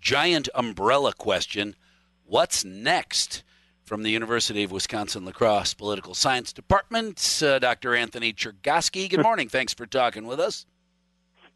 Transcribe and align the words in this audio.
giant 0.00 0.48
umbrella 0.54 1.12
question 1.12 1.76
what's 2.28 2.64
next? 2.64 3.42
From 3.84 4.02
the 4.02 4.10
University 4.10 4.62
of 4.62 4.70
Wisconsin 4.70 5.24
La 5.24 5.32
Crosse 5.32 5.72
Political 5.72 6.12
Science 6.12 6.52
Department, 6.52 7.42
uh, 7.42 7.58
Dr. 7.58 7.94
Anthony 7.94 8.34
Chergosky. 8.34 9.08
Good 9.08 9.22
morning. 9.22 9.48
Thanks 9.48 9.72
for 9.72 9.86
talking 9.86 10.26
with 10.26 10.38
us. 10.38 10.66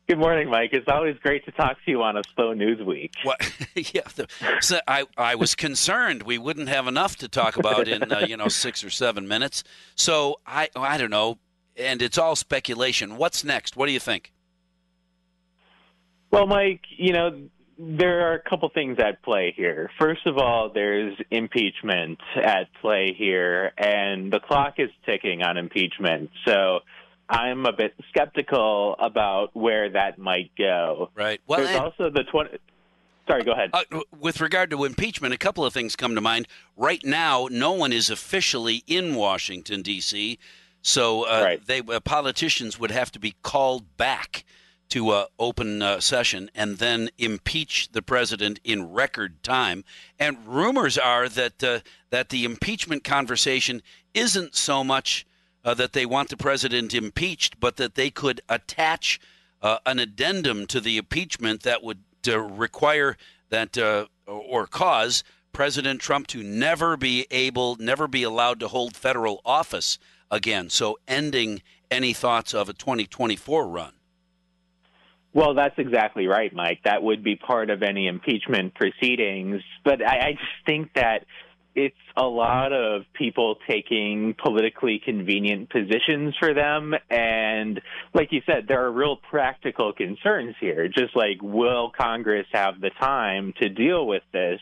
Good 0.08 0.18
morning, 0.18 0.48
Mike. 0.48 0.70
It's 0.72 0.88
always 0.88 1.16
great 1.18 1.44
to 1.44 1.52
talk 1.52 1.76
to 1.84 1.90
you 1.90 2.02
on 2.02 2.16
a 2.16 2.22
slow 2.34 2.54
news 2.54 2.80
week. 2.84 3.12
What? 3.22 3.52
yeah, 3.74 4.00
the, 4.16 4.26
so 4.60 4.80
I 4.88 5.04
I 5.16 5.34
was 5.34 5.54
concerned 5.54 6.22
we 6.22 6.38
wouldn't 6.38 6.68
have 6.68 6.86
enough 6.86 7.16
to 7.16 7.28
talk 7.28 7.56
about 7.56 7.86
in 7.86 8.10
uh, 8.10 8.24
you 8.26 8.36
know 8.36 8.48
six 8.48 8.82
or 8.82 8.90
seven 8.90 9.28
minutes. 9.28 9.62
So 9.94 10.40
I 10.46 10.70
I 10.74 10.98
don't 10.98 11.10
know, 11.10 11.38
and 11.76 12.02
it's 12.02 12.18
all 12.18 12.34
speculation. 12.34 13.16
What's 13.16 13.44
next? 13.44 13.76
What 13.76 13.86
do 13.86 13.92
you 13.92 14.00
think? 14.00 14.32
Well, 16.30 16.46
Mike, 16.46 16.80
you 16.96 17.12
know 17.12 17.30
there 17.84 18.28
are 18.28 18.34
a 18.34 18.38
couple 18.48 18.68
things 18.68 18.98
at 19.00 19.22
play 19.22 19.52
here. 19.56 19.90
First 19.98 20.26
of 20.26 20.38
all, 20.38 20.70
there's 20.72 21.16
impeachment 21.30 22.20
at 22.36 22.72
play 22.80 23.12
here, 23.16 23.72
and 23.76 24.32
the 24.32 24.38
clock 24.38 24.74
is 24.78 24.90
ticking 25.04 25.42
on 25.42 25.56
impeachment. 25.56 26.30
So 26.46 26.80
I'm 27.28 27.66
a 27.66 27.72
bit 27.72 27.94
skeptical 28.10 28.94
about 29.00 29.56
where 29.56 29.90
that 29.90 30.18
might 30.18 30.52
go. 30.56 31.10
Right. 31.16 31.40
Well, 31.46 31.58
there's 31.58 31.70
and, 31.70 31.80
also 31.80 32.10
the 32.10 32.22
20. 32.22 32.50
Sorry, 33.26 33.42
go 33.42 33.52
ahead. 33.52 33.70
Uh, 33.72 34.00
with 34.18 34.40
regard 34.40 34.70
to 34.70 34.84
impeachment, 34.84 35.34
a 35.34 35.38
couple 35.38 35.64
of 35.64 35.72
things 35.72 35.96
come 35.96 36.14
to 36.14 36.20
mind. 36.20 36.46
Right 36.76 37.04
now, 37.04 37.48
no 37.50 37.72
one 37.72 37.92
is 37.92 38.10
officially 38.10 38.84
in 38.86 39.16
Washington 39.16 39.82
D.C., 39.82 40.38
so 40.84 41.22
uh, 41.22 41.42
right. 41.44 41.66
they 41.66 41.80
uh, 41.80 42.00
politicians 42.00 42.78
would 42.78 42.90
have 42.90 43.12
to 43.12 43.20
be 43.20 43.36
called 43.42 43.96
back 43.96 44.44
to 44.92 45.08
uh, 45.08 45.24
open 45.38 45.80
uh, 45.80 45.98
session 46.00 46.50
and 46.54 46.76
then 46.76 47.08
impeach 47.16 47.88
the 47.92 48.02
president 48.02 48.60
in 48.62 48.92
record 48.92 49.42
time. 49.42 49.84
And 50.18 50.46
rumors 50.46 50.98
are 50.98 51.30
that 51.30 51.64
uh, 51.64 51.80
that 52.10 52.28
the 52.28 52.44
impeachment 52.44 53.02
conversation 53.02 53.80
isn't 54.12 54.54
so 54.54 54.84
much 54.84 55.26
uh, 55.64 55.72
that 55.72 55.94
they 55.94 56.04
want 56.04 56.28
the 56.28 56.36
president 56.36 56.92
impeached, 56.92 57.58
but 57.58 57.76
that 57.78 57.94
they 57.94 58.10
could 58.10 58.42
attach 58.50 59.18
uh, 59.62 59.78
an 59.86 59.98
addendum 59.98 60.66
to 60.66 60.78
the 60.78 60.98
impeachment 60.98 61.62
that 61.62 61.82
would 61.82 62.00
uh, 62.28 62.38
require 62.38 63.16
that 63.48 63.78
or 64.26 64.66
cause 64.66 65.24
President 65.54 66.02
Trump 66.02 66.26
to 66.26 66.42
never 66.42 66.98
be 66.98 67.26
able, 67.30 67.76
never 67.76 68.06
be 68.06 68.24
allowed 68.24 68.60
to 68.60 68.68
hold 68.68 68.94
federal 68.94 69.40
office 69.46 69.98
again. 70.30 70.68
So 70.68 70.98
ending 71.08 71.62
any 71.90 72.12
thoughts 72.12 72.52
of 72.52 72.68
a 72.68 72.74
2024 72.74 73.66
run. 73.66 73.92
Well, 75.34 75.54
that's 75.54 75.78
exactly 75.78 76.26
right, 76.26 76.52
Mike. 76.52 76.80
That 76.84 77.02
would 77.02 77.24
be 77.24 77.36
part 77.36 77.70
of 77.70 77.82
any 77.82 78.06
impeachment 78.06 78.74
proceedings. 78.74 79.62
But 79.84 80.06
I, 80.06 80.18
I 80.18 80.32
just 80.32 80.66
think 80.66 80.92
that 80.94 81.24
it's 81.74 81.96
a 82.16 82.24
lot 82.24 82.72
of 82.72 83.02
people 83.14 83.56
taking 83.66 84.34
politically 84.42 85.00
convenient 85.02 85.70
positions 85.70 86.34
for 86.38 86.52
them. 86.52 86.94
And 87.08 87.80
like 88.12 88.28
you 88.30 88.42
said, 88.44 88.66
there 88.68 88.84
are 88.84 88.92
real 88.92 89.16
practical 89.16 89.92
concerns 89.94 90.54
here. 90.60 90.88
Just 90.88 91.16
like, 91.16 91.40
will 91.40 91.90
Congress 91.98 92.46
have 92.52 92.80
the 92.80 92.90
time 93.00 93.54
to 93.60 93.70
deal 93.70 94.06
with 94.06 94.22
this? 94.32 94.60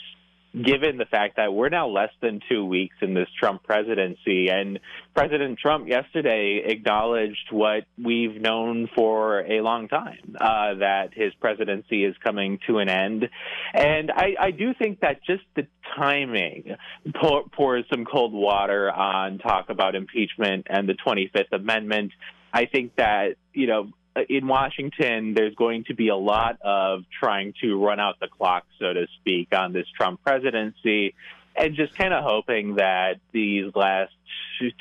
Given 0.52 0.98
the 0.98 1.04
fact 1.04 1.36
that 1.36 1.52
we're 1.52 1.68
now 1.68 1.88
less 1.88 2.10
than 2.20 2.40
two 2.48 2.64
weeks 2.64 2.96
in 3.00 3.14
this 3.14 3.28
Trump 3.38 3.62
presidency. 3.62 4.48
And 4.48 4.80
President 5.14 5.58
Trump 5.58 5.88
yesterday 5.88 6.62
acknowledged 6.64 7.48
what 7.50 7.84
we've 8.02 8.40
known 8.40 8.88
for 8.94 9.40
a 9.40 9.60
long 9.60 9.88
time 9.88 10.36
uh, 10.40 10.74
that 10.80 11.10
his 11.14 11.32
presidency 11.34 12.04
is 12.04 12.16
coming 12.22 12.58
to 12.66 12.78
an 12.78 12.88
end. 12.88 13.28
And 13.74 14.10
I, 14.10 14.34
I 14.40 14.50
do 14.50 14.74
think 14.74 15.00
that 15.00 15.22
just 15.24 15.44
the 15.54 15.66
timing 15.96 16.76
pour, 17.20 17.44
pours 17.50 17.84
some 17.92 18.04
cold 18.04 18.32
water 18.32 18.90
on 18.90 19.38
talk 19.38 19.70
about 19.70 19.94
impeachment 19.94 20.66
and 20.68 20.88
the 20.88 20.94
25th 20.94 21.52
Amendment. 21.52 22.12
I 22.52 22.66
think 22.66 22.96
that, 22.96 23.36
you 23.52 23.68
know, 23.68 23.90
in 24.28 24.46
Washington, 24.46 25.34
there's 25.34 25.54
going 25.54 25.84
to 25.84 25.94
be 25.94 26.08
a 26.08 26.16
lot 26.16 26.58
of 26.62 27.04
trying 27.20 27.54
to 27.62 27.82
run 27.82 28.00
out 28.00 28.18
the 28.20 28.28
clock, 28.28 28.64
so 28.78 28.92
to 28.92 29.06
speak, 29.20 29.48
on 29.54 29.72
this 29.72 29.86
Trump 29.96 30.22
presidency, 30.24 31.14
and 31.56 31.74
just 31.76 31.96
kind 31.96 32.12
of 32.12 32.24
hoping 32.24 32.76
that 32.76 33.20
these 33.32 33.72
last 33.74 34.12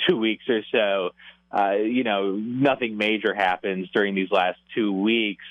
two 0.07 0.17
weeks 0.17 0.43
or 0.49 0.61
so, 0.71 1.09
uh, 1.51 1.73
you 1.73 2.03
know, 2.03 2.35
nothing 2.35 2.97
major 2.97 3.33
happens 3.33 3.89
during 3.93 4.15
these 4.15 4.31
last 4.31 4.59
two 4.75 4.93
weeks. 4.93 5.45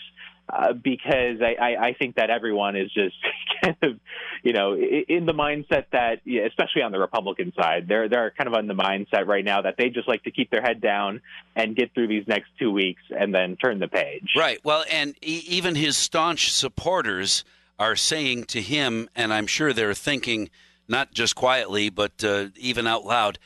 Uh, 0.51 0.73
because 0.73 1.43
I, 1.43 1.57
I, 1.61 1.89
I 1.89 1.93
think 1.93 2.17
that 2.17 2.31
everyone 2.31 2.75
is 2.75 2.91
just 2.91 3.15
kind 3.63 3.77
of, 3.83 4.01
you 4.49 4.55
know, 4.55 4.75
in 4.75 5.27
the 5.27 5.35
mindset 5.35 5.85
that, 5.93 6.21
especially 6.27 6.81
on 6.81 6.91
the 6.91 6.99
Republican 6.99 7.53
side, 7.55 7.87
they're 7.87 8.09
they're 8.09 8.31
kind 8.31 8.49
of 8.49 8.55
on 8.55 8.67
the 8.67 8.73
mindset 8.73 9.27
right 9.27 9.45
now 9.45 9.61
that 9.61 9.75
they 9.77 9.91
just 9.91 10.09
like 10.09 10.23
to 10.23 10.31
keep 10.31 10.51
their 10.51 10.63
head 10.63 10.81
down 10.81 11.21
and 11.55 11.77
get 11.77 11.93
through 11.93 12.09
these 12.09 12.27
next 12.27 12.49
two 12.59 12.73
weeks 12.73 13.03
and 13.11 13.35
then 13.35 13.57
turn 13.57 13.79
the 13.79 13.89
page. 13.89 14.31
Right. 14.35 14.59
Well, 14.65 14.87
and 14.91 15.15
even 15.21 15.75
his 15.75 15.99
staunch 15.99 16.51
supporters 16.51 17.45
are 17.79 17.95
saying 17.95 18.45
to 18.45 18.63
him, 18.63 19.11
and 19.15 19.35
I'm 19.35 19.47
sure 19.47 19.75
they're 19.75 19.93
thinking 19.93 20.49
not 20.89 21.13
just 21.13 21.35
quietly 21.35 21.91
but 21.91 22.25
uh, 22.25 22.47
even 22.57 22.87
out 22.87 23.05
loud, 23.05 23.39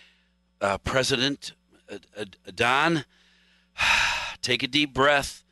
uh, 0.61 0.79
President 0.79 1.51
uh, 1.91 1.99
uh, 2.17 2.27
Don, 2.55 3.05
take 4.41 4.63
a 4.63 4.69
deep 4.69 4.95
breath 4.95 5.43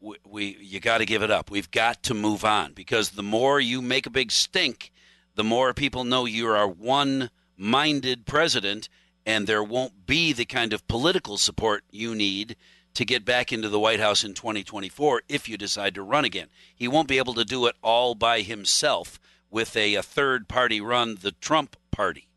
we, 0.00 0.16
we 0.26 0.56
you 0.60 0.80
got 0.80 0.98
to 0.98 1.06
give 1.06 1.22
it 1.22 1.30
up. 1.30 1.50
We've 1.50 1.70
got 1.70 2.02
to 2.04 2.14
move 2.14 2.44
on 2.44 2.72
because 2.72 3.10
the 3.10 3.22
more 3.22 3.58
you 3.58 3.80
make 3.80 4.06
a 4.06 4.10
big 4.10 4.30
stink, 4.30 4.92
the 5.34 5.44
more 5.44 5.74
people 5.74 6.04
know 6.04 6.24
you 6.24 6.48
are 6.48 6.68
one-minded 6.68 8.26
president, 8.26 8.88
and 9.26 9.46
there 9.46 9.62
won't 9.62 10.06
be 10.06 10.32
the 10.32 10.44
kind 10.44 10.72
of 10.72 10.86
political 10.86 11.36
support 11.36 11.84
you 11.90 12.14
need 12.14 12.56
to 12.94 13.04
get 13.04 13.24
back 13.24 13.52
into 13.52 13.68
the 13.68 13.80
White 13.80 14.00
House 14.00 14.22
in 14.22 14.34
2024 14.34 15.22
if 15.28 15.48
you 15.48 15.56
decide 15.56 15.94
to 15.94 16.02
run 16.02 16.24
again. 16.24 16.48
He 16.74 16.86
won't 16.86 17.08
be 17.08 17.18
able 17.18 17.34
to 17.34 17.44
do 17.44 17.66
it 17.66 17.74
all 17.82 18.14
by 18.14 18.40
himself 18.42 19.18
with 19.50 19.76
a, 19.76 19.94
a 19.94 20.02
third 20.02 20.48
party 20.48 20.80
run, 20.80 21.18
the 21.20 21.32
Trump 21.32 21.76
party. 21.90 22.28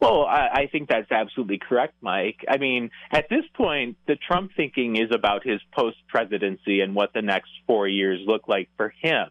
Well, 0.00 0.24
I, 0.24 0.48
I 0.52 0.68
think 0.72 0.88
that's 0.88 1.12
absolutely 1.12 1.58
correct, 1.58 1.94
Mike. 2.00 2.44
I 2.48 2.56
mean, 2.56 2.90
at 3.12 3.28
this 3.30 3.44
point, 3.54 3.96
the 4.08 4.16
Trump 4.16 4.50
thinking 4.56 4.96
is 4.96 5.10
about 5.14 5.46
his 5.46 5.60
post 5.78 5.96
presidency 6.08 6.80
and 6.80 6.96
what 6.96 7.12
the 7.12 7.22
next 7.22 7.50
four 7.68 7.86
years 7.86 8.18
look 8.26 8.48
like 8.48 8.68
for 8.76 8.92
him. 9.00 9.28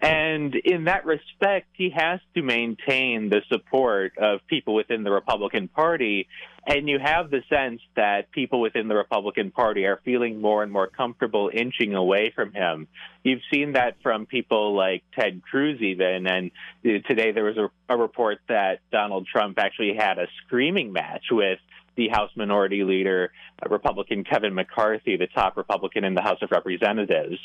And 0.00 0.54
in 0.54 0.84
that 0.84 1.04
respect, 1.04 1.68
he 1.74 1.90
has 1.90 2.20
to 2.34 2.42
maintain 2.42 3.28
the 3.28 3.42
support 3.48 4.16
of 4.18 4.40
people 4.46 4.74
within 4.74 5.04
the 5.04 5.10
Republican 5.10 5.68
Party 5.68 6.28
and 6.64 6.88
you 6.88 6.98
have 7.02 7.30
the 7.30 7.42
sense 7.48 7.80
that 7.96 8.30
people 8.30 8.60
within 8.60 8.86
the 8.86 8.94
Republican 8.94 9.50
Party 9.50 9.84
are 9.84 10.00
feeling 10.04 10.40
more 10.40 10.62
and 10.62 10.70
more 10.70 10.86
comfortable 10.86 11.50
inching 11.52 11.94
away 11.94 12.32
from 12.34 12.52
him. 12.52 12.86
You've 13.24 13.40
seen 13.52 13.72
that 13.72 13.96
from 14.02 14.26
people 14.26 14.76
like 14.76 15.02
Ted 15.18 15.42
Cruz, 15.42 15.80
even. 15.80 16.26
And 16.28 16.52
today 16.84 17.32
there 17.32 17.44
was 17.44 17.56
a, 17.56 17.68
a 17.92 17.96
report 17.96 18.38
that 18.48 18.78
Donald 18.92 19.26
Trump 19.26 19.58
actually 19.58 19.94
had 19.98 20.18
a 20.18 20.28
screaming 20.44 20.92
match 20.92 21.24
with 21.32 21.58
the 21.96 22.08
House 22.08 22.30
Minority 22.36 22.84
Leader, 22.84 23.32
uh, 23.60 23.68
Republican 23.68 24.22
Kevin 24.22 24.54
McCarthy, 24.54 25.16
the 25.16 25.26
top 25.26 25.56
Republican 25.56 26.04
in 26.04 26.14
the 26.14 26.22
House 26.22 26.38
of 26.42 26.50
Representatives. 26.52 27.38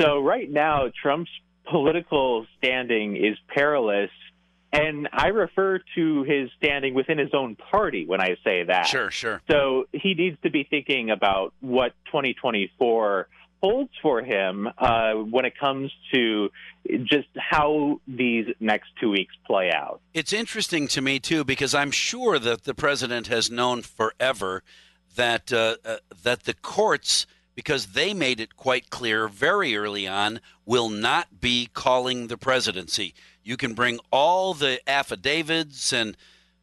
So 0.00 0.20
right 0.20 0.48
now, 0.48 0.88
Trump's 1.02 1.30
political 1.64 2.46
standing 2.58 3.16
is 3.16 3.36
perilous 3.48 4.10
and 4.72 5.08
I 5.12 5.28
refer 5.28 5.80
to 5.96 6.22
his 6.22 6.50
standing 6.56 6.94
within 6.94 7.18
his 7.18 7.34
own 7.34 7.56
party 7.56 8.06
when 8.06 8.22
I 8.22 8.36
say 8.42 8.64
that. 8.64 8.86
Sure, 8.86 9.10
sure. 9.10 9.42
So 9.50 9.84
he 9.92 10.14
needs 10.14 10.38
to 10.42 10.50
be 10.50 10.64
thinking 10.64 11.10
about 11.10 11.52
what 11.60 11.92
2024 12.06 13.28
holds 13.62 13.90
for 14.00 14.22
him 14.22 14.68
uh, 14.78 15.12
when 15.12 15.44
it 15.44 15.58
comes 15.58 15.92
to 16.12 16.50
just 17.04 17.28
how 17.36 18.00
these 18.08 18.46
next 18.60 18.88
two 18.98 19.10
weeks 19.10 19.34
play 19.46 19.70
out. 19.70 20.00
It's 20.14 20.32
interesting 20.32 20.88
to 20.88 21.02
me, 21.02 21.20
too, 21.20 21.44
because 21.44 21.74
I'm 21.74 21.90
sure 21.90 22.38
that 22.38 22.64
the 22.64 22.74
president 22.74 23.26
has 23.26 23.50
known 23.50 23.82
forever 23.82 24.62
that, 25.14 25.52
uh, 25.52 25.76
uh, 25.84 25.96
that 26.22 26.44
the 26.44 26.54
courts 26.54 27.26
because 27.54 27.88
they 27.88 28.14
made 28.14 28.40
it 28.40 28.56
quite 28.56 28.90
clear 28.90 29.28
very 29.28 29.76
early 29.76 30.06
on 30.06 30.40
will 30.64 30.88
not 30.88 31.40
be 31.40 31.68
calling 31.72 32.26
the 32.26 32.38
presidency. 32.38 33.14
You 33.42 33.56
can 33.56 33.74
bring 33.74 33.98
all 34.10 34.54
the 34.54 34.80
affidavits 34.88 35.92
and 35.92 36.16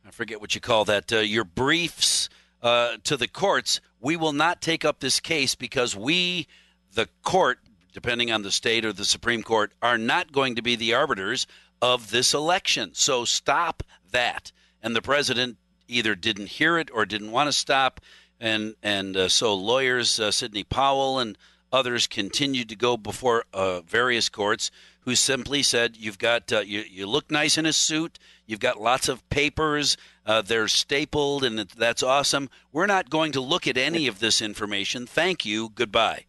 I 0.06 0.12
forget 0.12 0.41
what 0.41 0.56
you 0.56 0.62
call 0.62 0.86
that, 0.86 1.13
uh, 1.13 1.18
your 1.19 1.44
briefs 1.44 2.30
uh, 2.63 2.97
to 3.03 3.15
the 3.15 3.27
courts. 3.27 3.80
We 4.00 4.15
will 4.15 4.33
not 4.33 4.62
take 4.62 4.83
up 4.83 5.00
this 5.00 5.19
case 5.19 5.53
because 5.53 5.95
we, 5.95 6.47
the 6.94 7.09
court, 7.21 7.59
depending 7.94 8.31
on 8.31 8.42
the 8.42 8.51
state 8.51 8.85
or 8.85 8.94
the 8.94 9.06
Supreme 9.06 9.44
Court, 9.44 9.71
are 9.81 9.97
not 10.00 10.31
going 10.31 10.56
to 10.56 10.62
be 10.63 10.75
the 10.75 10.94
arbiters 10.94 11.45
of 11.81 12.09
this 12.09 12.33
election. 12.33 12.92
So 12.94 13.24
stop 13.24 13.83
that. 14.12 14.51
And 14.81 14.95
the 14.95 15.01
president 15.01 15.57
either 15.88 16.15
didn't 16.15 16.47
hear 16.47 16.77
it 16.77 16.89
or 16.94 17.06
didn't 17.06 17.31
want 17.31 17.47
to 17.47 17.53
stop. 17.53 18.00
And 18.39 18.75
and 18.81 19.18
uh, 19.18 19.30
so 19.30 19.53
lawyers, 19.53 20.19
uh, 20.19 20.31
Sidney 20.31 20.63
Powell 20.63 21.19
and 21.19 21.38
Others 21.71 22.07
continued 22.07 22.69
to 22.69 22.75
go 22.75 22.97
before 22.97 23.45
uh, 23.53 23.81
various 23.81 24.27
courts 24.27 24.71
who 25.01 25.13
simply 25.13 25.62
said, 25.62 25.95
"You've 25.97 26.18
got 26.18 26.51
uh, 26.51 26.62
you, 26.62 26.83
you 26.89 27.06
look 27.06 27.30
nice 27.30 27.57
in 27.57 27.65
a 27.65 27.74
suit. 27.74 28.18
You've 28.47 28.59
got 28.59 28.81
lots 28.81 29.07
of 29.07 29.27
papers. 29.30 29.95
Uh, 30.25 30.41
they're 30.41 30.68
stapled, 30.68 31.44
and 31.44 31.59
that's 31.59 32.01
awesome. 32.01 32.50
We're 32.71 32.88
not 32.88 33.12
going 33.12 33.31
to 33.33 33.41
look 33.41 33.68
at 33.68 33.77
any 33.77 34.07
of 34.07 34.19
this 34.19 34.42
information. 34.42 35.06
Thank 35.06 35.45
you. 35.45 35.69
Goodbye." 35.69 36.25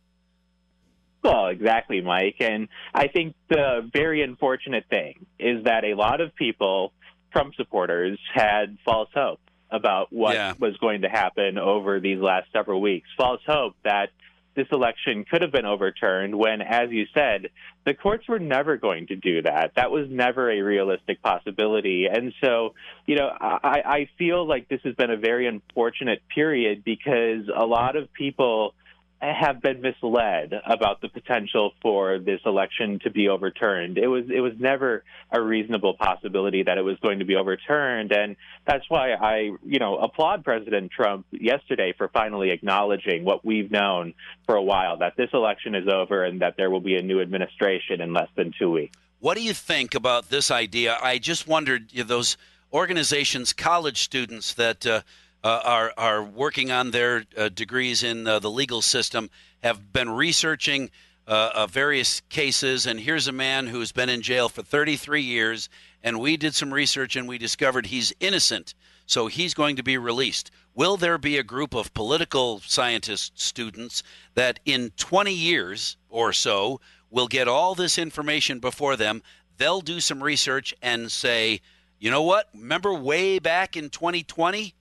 Well, 1.23 1.49
exactly, 1.49 2.01
Mike. 2.01 2.37
And 2.41 2.69
I 2.95 3.09
think 3.09 3.35
the 3.49 3.89
very 3.93 4.23
unfortunate 4.23 4.85
thing 4.89 5.27
is 5.39 5.65
that 5.65 5.85
a 5.85 5.95
lot 5.95 6.21
of 6.21 6.35
people, 6.35 6.93
Trump 7.33 7.55
supporters, 7.57 8.19
had 8.35 8.79
false 8.85 9.11
hope 9.15 9.41
about 9.71 10.13
what 10.13 10.35
yeah. 10.35 10.55
was 10.59 10.77
going 10.79 11.03
to 11.03 11.09
happen 11.09 11.59
over 11.59 12.01
these 12.01 12.21
last 12.21 12.49
several 12.53 12.81
weeks. 12.81 13.09
False 13.17 13.41
hope 13.47 13.75
that 13.85 14.11
this 14.55 14.67
election 14.73 15.25
could 15.25 15.43
have 15.43 15.53
been 15.53 15.65
overturned 15.65 16.37
when, 16.37 16.61
as 16.61 16.91
you 16.91 17.07
said, 17.15 17.51
the 17.87 17.95
courts 17.95 18.29
were 18.29 18.39
never 18.39 18.77
going 18.77 19.07
to 19.07 19.17
do 19.17 19.43
that. 19.43 19.73
That 19.77 19.91
was 19.91 20.09
never 20.11 20.51
a 20.51 20.61
realistic 20.61 21.23
possibility. 21.23 22.07
And 22.07 22.33
so, 22.43 22.75
you 23.07 23.17
know, 23.17 23.29
I, 23.29 23.83
I 23.85 24.09
feel 24.19 24.47
like 24.47 24.69
this 24.69 24.81
has 24.85 24.95
been 24.97 25.11
a 25.11 25.17
very 25.17 25.47
unfortunate 25.47 26.23
period 26.35 26.83
because 26.85 27.49
a 27.55 27.65
lot 27.65 27.97
of 27.97 28.13
people 28.13 28.75
have 29.21 29.61
been 29.61 29.83
misled 29.83 30.55
about 30.65 31.03
the 31.03 31.09
potential 31.09 31.73
for 31.83 32.19
this 32.19 32.41
election 32.47 32.99
to 33.05 33.11
be 33.11 33.29
overturned. 33.29 33.99
It 33.99 34.07
was 34.07 34.25
it 34.31 34.41
was 34.41 34.55
never 34.59 35.05
a 35.31 35.41
reasonable 35.41 35.95
possibility 35.95 36.63
that 36.63 36.79
it 36.79 36.83
was 36.83 36.99
going 37.01 37.19
to 37.19 37.27
be 37.27 37.37
overturned, 37.37 38.13
and 38.13 38.37
that's 38.67 38.89
why 38.89 39.13
I 39.13 39.51
you 39.65 39.79
know 39.79 39.99
applaud 39.99 40.43
President 40.45 40.91
Trump 40.91 41.27
yesterday 41.33 41.93
for 41.97 42.09
finally 42.09 42.51
acknowledging 42.51 43.25
what 43.25 43.45
we've 43.45 43.71
known 43.71 44.15
for 44.47 44.55
a 44.55 44.63
while 44.63 44.97
that 44.99 45.17
this 45.17 45.29
election 45.35 45.75
is 45.75 45.87
over 45.87 46.25
and 46.25 46.41
that 46.41 46.57
there 46.57 46.71
will 46.71 46.81
be 46.81 46.97
a 46.97 47.03
new 47.03 47.21
administration 47.21 48.01
in 48.01 48.15
less 48.15 48.29
than 48.37 48.53
two 48.59 48.71
weeks. 48.71 48.97
What 49.19 49.37
do 49.37 49.43
you 49.43 49.53
think 49.53 49.95
about 49.95 50.31
this 50.31 50.51
idea? 50.51 50.97
I 51.03 51.19
just 51.19 51.47
wondered 51.47 51.93
you 51.93 52.05
know, 52.05 52.09
those 52.09 52.39
organizations, 52.73 53.53
college 53.53 54.01
students 54.01 54.55
that. 54.55 54.87
Uh, 54.87 55.03
uh, 55.43 55.61
are 55.65 55.93
are 55.97 56.23
working 56.23 56.71
on 56.71 56.91
their 56.91 57.25
uh, 57.37 57.49
degrees 57.49 58.03
in 58.03 58.27
uh, 58.27 58.39
the 58.39 58.51
legal 58.51 58.83
system 58.83 59.31
have 59.63 59.93
been 59.93 60.11
researching 60.11 60.91
uh, 61.27 61.51
uh, 61.55 61.67
various 61.67 62.21
cases. 62.29 62.87
And 62.87 63.01
here's 63.01 63.29
a 63.29 63.33
man 63.33 63.69
who's 63.69 63.93
been 63.93 64.09
in 64.09 64.23
jail 64.23 64.49
for 64.49 64.63
33 64.63 65.23
years, 65.23 65.69
and 66.03 66.19
we 66.19 66.37
did 66.37 66.55
some 66.55 66.75
research 66.75 67.17
and 67.17 67.29
we 67.29 67.39
discovered 67.39 67.87
he's 67.87 68.13
innocent, 68.21 68.75
so 69.07 69.29
he's 69.29 69.55
going 69.55 69.77
to 69.77 69.83
be 69.83 69.97
released. 69.97 70.51
Will 70.75 70.97
there 70.97 71.19
be 71.19 71.37
a 71.39 71.43
group 71.43 71.75
of 71.75 71.95
political 71.95 72.61
scientist 72.61 73.39
students 73.39 74.03
that 74.35 74.61
in 74.65 74.91
20 74.97 75.33
years 75.33 75.97
or 76.09 76.33
so 76.33 76.81
will 77.11 77.29
get 77.29 77.49
all 77.49 77.75
this 77.75 77.99
information 77.99 78.59
before 78.59 78.97
them? 78.97 79.23
They'll 79.57 79.83
do 79.83 80.01
some 80.01 80.23
research 80.23 80.75
and 80.81 81.13
say, 81.13 81.61
you 81.99 82.11
know 82.11 82.23
what? 82.23 82.49
Remember 82.55 82.95
way 82.95 83.39
back 83.39 83.77
in 83.77 83.91
2020? 83.91 84.75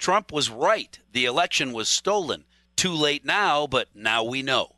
Trump 0.00 0.32
was 0.32 0.48
right. 0.48 0.98
The 1.12 1.26
election 1.26 1.74
was 1.74 1.86
stolen. 1.86 2.46
Too 2.74 2.94
late 2.94 3.22
now, 3.22 3.66
but 3.66 3.88
now 3.94 4.24
we 4.24 4.40
know. 4.40 4.76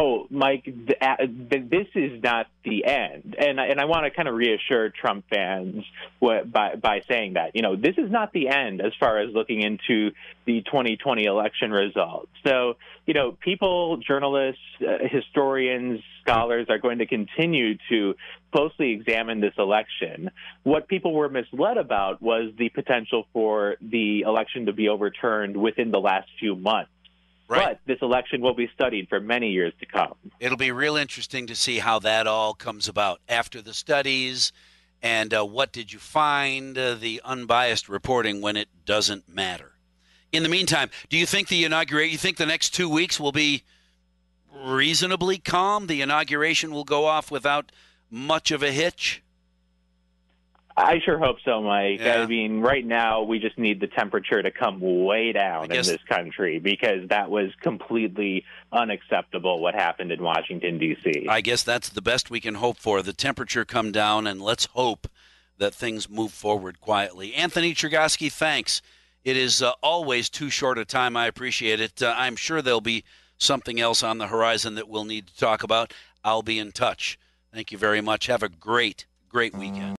Oh, 0.00 0.28
Mike, 0.30 0.64
this 0.64 1.86
is 1.96 2.22
not 2.22 2.46
the 2.64 2.84
end, 2.84 3.34
and 3.36 3.58
and 3.58 3.80
I 3.80 3.86
want 3.86 4.04
to 4.04 4.12
kind 4.12 4.28
of 4.28 4.34
reassure 4.36 4.90
Trump 4.90 5.24
fans 5.28 5.84
by 6.20 6.76
by 6.76 7.00
saying 7.08 7.32
that 7.32 7.56
you 7.56 7.62
know 7.62 7.74
this 7.74 7.96
is 7.98 8.08
not 8.08 8.32
the 8.32 8.48
end 8.48 8.80
as 8.80 8.92
far 9.00 9.18
as 9.18 9.34
looking 9.34 9.60
into 9.60 10.12
the 10.44 10.62
2020 10.62 11.24
election 11.24 11.72
results. 11.72 12.30
So 12.46 12.76
you 13.06 13.14
know, 13.14 13.32
people, 13.32 13.96
journalists, 13.96 14.60
uh, 14.82 14.98
historians, 15.10 16.00
scholars 16.20 16.66
are 16.68 16.78
going 16.78 16.98
to 16.98 17.06
continue 17.06 17.78
to 17.88 18.14
closely 18.52 18.92
examine 18.92 19.40
this 19.40 19.54
election. 19.58 20.30
What 20.62 20.86
people 20.86 21.12
were 21.12 21.30
misled 21.30 21.78
about 21.78 22.22
was 22.22 22.52
the 22.56 22.68
potential 22.68 23.26
for 23.32 23.76
the 23.80 24.20
election 24.20 24.66
to 24.66 24.72
be 24.72 24.90
overturned 24.90 25.56
within 25.56 25.90
the 25.90 25.98
last 25.98 26.28
few 26.38 26.54
months. 26.54 26.90
Right. 27.48 27.60
But 27.60 27.80
this 27.86 27.98
election 28.02 28.42
will 28.42 28.54
be 28.54 28.68
studied 28.74 29.08
for 29.08 29.20
many 29.20 29.50
years 29.50 29.72
to 29.80 29.86
come. 29.86 30.14
It'll 30.38 30.58
be 30.58 30.70
real 30.70 30.96
interesting 30.96 31.46
to 31.46 31.56
see 31.56 31.78
how 31.78 31.98
that 32.00 32.26
all 32.26 32.52
comes 32.52 32.88
about 32.88 33.20
after 33.28 33.62
the 33.62 33.72
studies 33.72 34.52
and 35.02 35.32
uh, 35.32 35.44
what 35.44 35.72
did 35.72 35.92
you 35.92 35.98
find, 35.98 36.76
uh, 36.76 36.94
the 36.94 37.20
unbiased 37.24 37.88
reporting 37.88 38.40
when 38.40 38.56
it 38.56 38.68
doesn't 38.84 39.28
matter. 39.28 39.72
In 40.32 40.42
the 40.42 40.48
meantime, 40.48 40.90
do 41.08 41.16
you 41.16 41.24
think 41.24 41.48
the 41.48 41.64
inauguration, 41.64 42.12
you 42.12 42.18
think 42.18 42.36
the 42.36 42.46
next 42.46 42.70
two 42.70 42.88
weeks 42.88 43.18
will 43.18 43.32
be 43.32 43.64
reasonably 44.54 45.38
calm? 45.38 45.86
The 45.86 46.02
inauguration 46.02 46.70
will 46.70 46.84
go 46.84 47.06
off 47.06 47.30
without 47.30 47.72
much 48.10 48.50
of 48.50 48.62
a 48.62 48.72
hitch? 48.72 49.22
I 50.78 51.00
sure 51.04 51.18
hope 51.18 51.38
so, 51.44 51.60
Mike. 51.60 52.00
Yeah. 52.00 52.22
I 52.22 52.26
mean, 52.26 52.60
right 52.60 52.86
now 52.86 53.22
we 53.22 53.38
just 53.38 53.58
need 53.58 53.80
the 53.80 53.88
temperature 53.88 54.42
to 54.42 54.50
come 54.50 54.80
way 54.80 55.32
down 55.32 55.72
in 55.72 55.82
this 55.82 56.02
country 56.08 56.60
because 56.60 57.08
that 57.08 57.30
was 57.30 57.50
completely 57.60 58.44
unacceptable 58.72 59.60
what 59.60 59.74
happened 59.74 60.12
in 60.12 60.22
Washington 60.22 60.78
D.C. 60.78 61.26
I 61.28 61.40
guess 61.40 61.62
that's 61.62 61.88
the 61.88 62.02
best 62.02 62.30
we 62.30 62.40
can 62.40 62.54
hope 62.54 62.78
for. 62.78 63.02
The 63.02 63.12
temperature 63.12 63.64
come 63.64 63.90
down 63.90 64.26
and 64.26 64.40
let's 64.40 64.66
hope 64.66 65.08
that 65.58 65.74
things 65.74 66.08
move 66.08 66.32
forward 66.32 66.80
quietly. 66.80 67.34
Anthony 67.34 67.74
Chergosky, 67.74 68.30
thanks. 68.30 68.80
It 69.24 69.36
is 69.36 69.60
uh, 69.60 69.72
always 69.82 70.28
too 70.30 70.48
short 70.48 70.78
a 70.78 70.84
time. 70.84 71.16
I 71.16 71.26
appreciate 71.26 71.80
it. 71.80 72.00
Uh, 72.00 72.14
I'm 72.16 72.36
sure 72.36 72.62
there'll 72.62 72.80
be 72.80 73.04
something 73.36 73.80
else 73.80 74.02
on 74.02 74.18
the 74.18 74.28
horizon 74.28 74.76
that 74.76 74.88
we'll 74.88 75.04
need 75.04 75.26
to 75.26 75.36
talk 75.36 75.62
about. 75.62 75.92
I'll 76.24 76.42
be 76.42 76.58
in 76.58 76.72
touch. 76.72 77.18
Thank 77.52 77.72
you 77.72 77.78
very 77.78 78.00
much. 78.00 78.26
Have 78.26 78.42
a 78.42 78.48
great, 78.48 79.06
great 79.28 79.54
weekend. 79.54 79.96